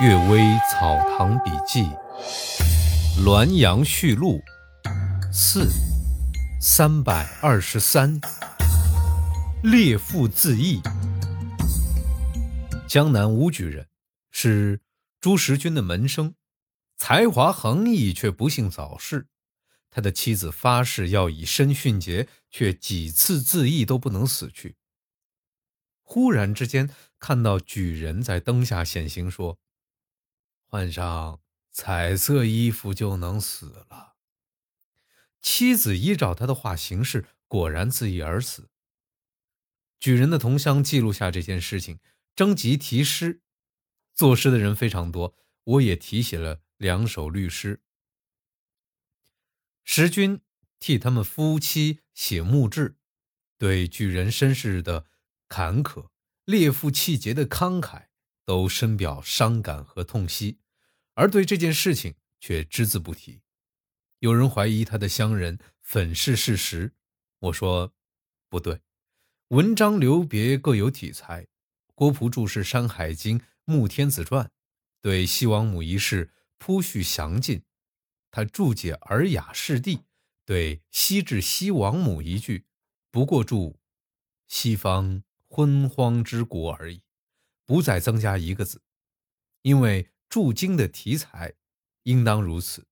[0.02, 1.82] 《岳微草堂笔记》
[3.22, 4.40] 《滦阳序录》
[5.32, 5.68] 四
[6.60, 8.20] 三百二十三，
[9.62, 10.82] 列父自缢。
[12.88, 13.86] 江南武举人，
[14.32, 14.80] 是
[15.20, 16.34] 朱时军的门生，
[16.96, 19.28] 才华横溢，却不幸早逝。
[19.92, 24.74] 他的妻子发誓要以身殉节，却几次自缢都不能死去。
[26.02, 26.90] 忽然之间，
[27.20, 29.56] 看到举人在灯下显形，说。
[30.74, 34.16] 换上彩色衣服就能死了。
[35.40, 38.70] 妻子依照他的话行事，果然自缢而死。
[40.00, 42.00] 举人的同乡记录下这件事情，
[42.34, 43.40] 征集题诗。
[44.14, 47.80] 作诗的人非常多，我也题写了两首律诗。
[49.84, 50.40] 时君
[50.80, 52.96] 替他们夫妻写墓志，
[53.58, 55.06] 对举人身世的
[55.46, 56.08] 坎坷、
[56.44, 58.06] 烈父气节的慷慨，
[58.44, 60.58] 都深表伤感和痛惜。
[61.14, 63.40] 而对这件事情却只字不提，
[64.18, 66.92] 有人怀疑他的乡人粉饰事实。
[67.38, 67.94] 我说
[68.48, 68.80] 不对，
[69.48, 71.46] 文章留别各有体裁。
[71.94, 74.46] 郭璞注释《山海经·穆天子传》，
[75.00, 77.62] 对西王母一事铺叙详尽。
[78.32, 79.98] 他注解《尔雅释地》，
[80.44, 82.66] 对西至西王母一句，
[83.12, 83.78] 不过注
[84.48, 87.02] “西方昏荒之国”而已，
[87.64, 88.82] 不再增加一个字，
[89.62, 90.08] 因为。
[90.34, 91.54] 注经的题材
[92.02, 92.88] 应当如此。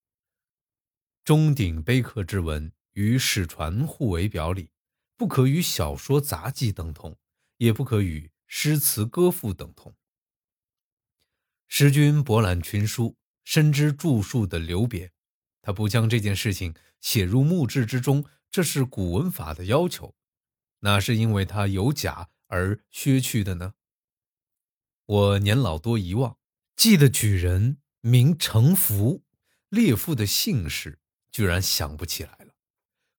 [1.24, 4.70] 钟鼎碑刻之文与史传互为表里，
[5.16, 7.18] 不可与小说杂记等同，
[7.56, 9.92] 也不可与诗词歌赋等同。
[11.66, 15.10] 时君博览群书，深知著述的流别，
[15.62, 20.14] 他不将这件事情写入墓志之中，这是古文法的要求，
[20.78, 23.74] 哪是因为他有假而削去的呢？
[25.06, 26.38] 我年老多遗忘。
[26.83, 29.22] 记得举人名程福，
[29.69, 30.98] 列父的姓氏
[31.30, 32.56] 居然想不起来了。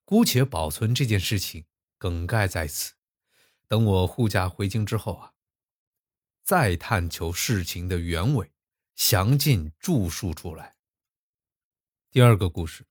[0.04, 1.66] 姑且保存这件事情，
[1.98, 2.96] 梗概在此。
[3.70, 5.32] 等我护驾回京之后啊，
[6.44, 8.52] 再探求事情的原委，
[8.96, 10.76] 详尽著述出来。
[12.12, 12.86] 第二个故事，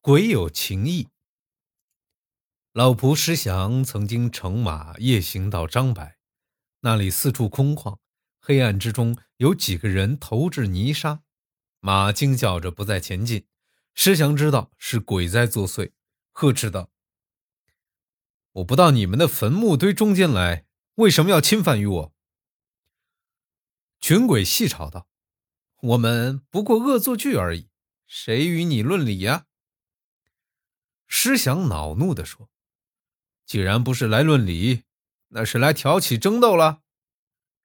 [0.00, 1.08] 鬼有情义。
[2.72, 6.16] 老仆石祥曾经乘马夜行到张柏，
[6.80, 8.00] 那里四处空旷。
[8.46, 11.22] 黑暗之中，有几个人投掷泥沙，
[11.80, 13.46] 马惊叫着不再前进。
[13.94, 15.92] 石祥知道是鬼在作祟，
[16.30, 16.90] 呵斥道
[18.52, 20.66] ：“我不到你们的坟墓堆中间来，
[20.96, 22.14] 为什么要侵犯于我？”
[23.98, 25.08] 群鬼戏吵道
[25.80, 27.70] ：“我们不过恶作剧而已，
[28.06, 29.46] 谁与你论理呀？”
[31.08, 32.50] 石祥恼怒地说
[33.46, 34.82] ：“既然不是来论理，
[35.28, 36.82] 那是来挑起争斗了。”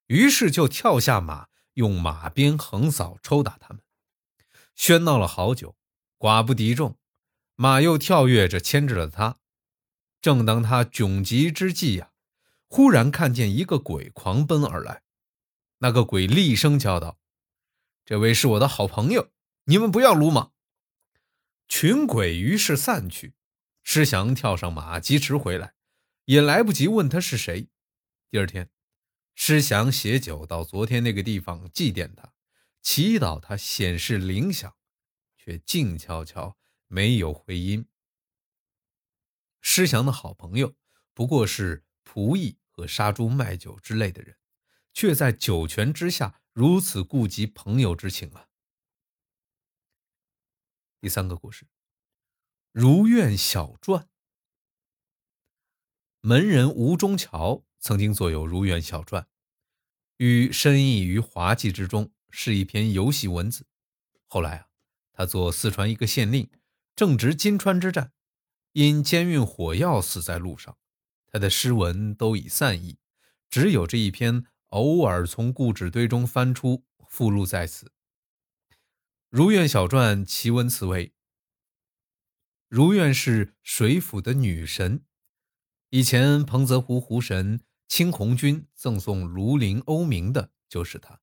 [0.10, 3.84] 于是就跳下马，用马鞭横扫抽打他们，
[4.76, 5.76] 喧闹了好久，
[6.18, 6.98] 寡不敌众，
[7.54, 9.38] 马又跳跃着牵制了他。
[10.20, 12.12] 正当他窘急之际呀，
[12.68, 15.04] 忽然看见一个鬼狂奔而来。
[15.78, 17.20] 那个鬼厉声叫道
[18.04, 19.30] ：“这位是我的好朋友，
[19.66, 20.54] 你们不要鲁莽。”
[21.70, 23.36] 群鬼于是散去。
[23.84, 25.76] 施祥跳上马，疾驰回来，
[26.26, 27.70] 也来不及问他是谁。
[28.32, 28.72] 第二天。
[29.42, 32.34] 施祥携酒到昨天那个地方祭奠他，
[32.82, 34.76] 祈祷他显示灵响，
[35.38, 36.58] 却静悄悄，
[36.88, 37.88] 没有回音。
[39.62, 40.76] 施祥的好朋友
[41.14, 44.38] 不过是仆役和杀猪卖酒之类的人，
[44.92, 48.50] 却在酒泉之下如此顾及朋友之情啊！
[51.00, 51.64] 第三个故事，
[52.74, 54.04] 《如愿小传》。
[56.20, 57.66] 门人吴中桥。
[57.80, 59.24] 曾经作有《如愿小传》，
[60.18, 63.66] 与深意于滑稽之中，是一篇游戏文字。
[64.28, 64.68] 后来啊，
[65.14, 66.50] 他做四川一个县令，
[66.96, 68.12] 正值金川之战，
[68.74, 70.78] 因兼运火药死在路上。
[71.32, 72.98] 他的诗文都已散佚，
[73.50, 77.86] 只有这一篇偶尔从故纸堆中翻出，附录在此。
[79.30, 81.14] 《如愿小传》其文词为：
[82.68, 85.06] 如愿是水府的女神，
[85.90, 87.62] 以前彭泽湖湖神。
[87.90, 91.20] 清红军赠送庐陵欧明的就是他，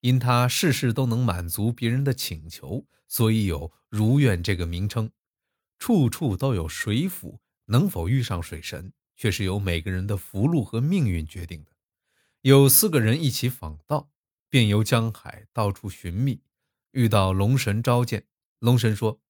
[0.00, 5.12] 因他事事都能满足别人的请求，所以有如愿这个名称。
[5.78, 11.70] 处处都有水府，能否遇上水神，却是由每个人的福禄和命运决定的。
[12.40, 14.10] 有四个人一起访道，
[14.48, 16.42] 便由江海，到处寻觅，
[16.90, 18.26] 遇到龙神召见。
[18.58, 19.20] 龙神说：“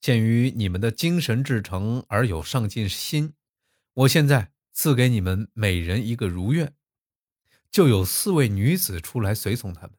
[0.00, 3.34] 鉴于你们的精神至诚而有上进心，
[3.96, 6.74] 我现在。”赐给你们每人一个如愿，
[7.70, 9.92] 就有四位女子出来随从他们，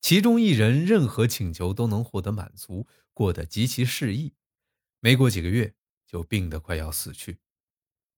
[0.00, 4.34] 其中一人任何请求都能获得满足，过得极其适意。
[4.98, 5.76] 没过几个月，
[6.08, 7.38] 就病得快要死去。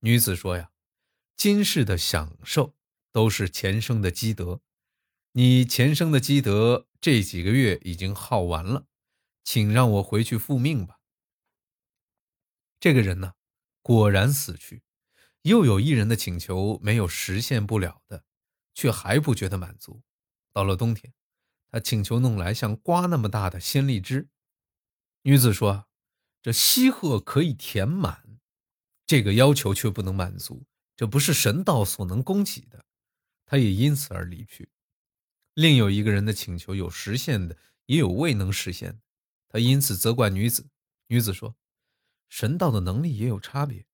[0.01, 0.73] 女子说：“呀，
[1.37, 2.75] 今世的享受
[3.13, 4.63] 都是前生的积德，
[5.33, 8.87] 你前生的积德这几个月已经耗完了，
[9.45, 11.01] 请让我回去复命吧。”
[12.81, 13.35] 这个人呢，
[13.83, 14.83] 果然死去。
[15.43, 18.25] 又有一人的请求没有实现不了的。
[18.75, 20.03] 却还不觉得满足。
[20.51, 21.13] 到了冬天，
[21.71, 24.31] 他请求弄来像瓜那么大的鲜荔枝。
[25.25, 25.89] 女子说
[26.41, 28.39] ：“这西鹤可以填满，
[29.07, 30.65] 这个要求却不能满足，
[30.97, 32.87] 这不是神道所能供给的。”
[33.45, 34.71] 他也因此而离去。
[35.53, 39.01] 另有一个人的请求有实现的，也有未能实现的。
[39.49, 40.67] 他因此责怪女子。
[41.09, 41.55] 女子说
[42.31, 43.85] ：“神道的能力也有差别，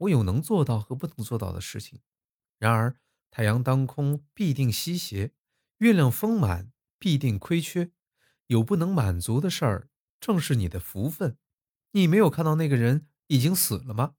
[0.00, 2.00] 我有能做到和不能做到的事情。
[2.58, 2.96] 然而。”
[3.32, 5.30] 太阳当空必定西斜，
[5.78, 7.92] 月亮丰满必定亏缺，
[8.48, 9.88] 有不能满足的事儿，
[10.18, 11.38] 正是你的福分。
[11.92, 14.16] 你没有看到那个人已经死了吗？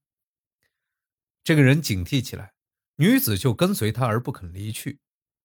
[1.44, 2.54] 这个人警惕起来，
[2.96, 5.02] 女子就跟随他而不肯离去。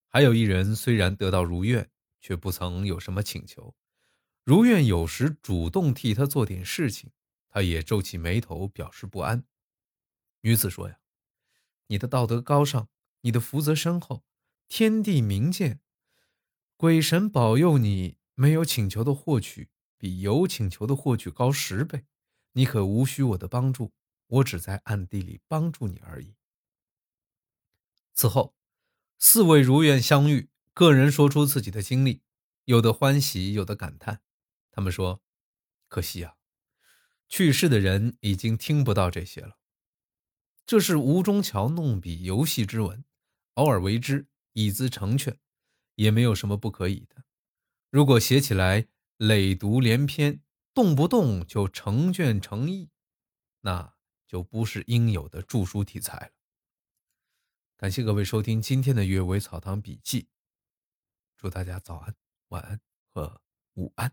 [0.07, 1.91] 还有一人虽然得到如愿，
[2.21, 3.75] 却不曾有什么请求。
[4.45, 7.11] 如愿有时主动替他做点事情，
[7.49, 9.45] 他也皱起眉头表示不安。
[10.41, 10.99] 女子说：“呀，
[11.87, 12.89] 你的道德高尚。”
[13.23, 14.25] 你的福泽深厚，
[14.69, 15.81] 天地明鉴，
[16.77, 19.69] 鬼神保佑你没有请求的获取
[19.99, 22.05] 比有请求的获取高十倍，
[22.53, 23.93] 你可无需我的帮助，
[24.29, 26.37] 我只在暗地里帮助你而已。
[28.15, 28.55] 此后，
[29.19, 32.23] 四位如愿相遇，个人说出自己的经历，
[32.67, 34.23] 有的欢喜，有的感叹。
[34.71, 35.21] 他们说
[35.89, 36.37] ：“可惜啊，
[37.29, 39.59] 去世的人已经听不到这些了。”
[40.67, 43.05] 这是吴中桥弄笔游戏之文。
[43.55, 45.39] 偶尔为之，以资成全，
[45.95, 47.25] 也没有什么不可以的。
[47.89, 50.43] 如果写起来累读连篇，
[50.75, 52.91] 动不动就成卷成义，
[53.61, 53.95] 那
[54.27, 56.33] 就不是应有的著书题材了。
[57.77, 60.23] 感谢各位收听今天的《阅微草堂笔记》，
[61.37, 62.15] 祝大家早安、
[62.49, 62.81] 晚安
[63.15, 63.41] 和
[63.75, 64.13] 午安。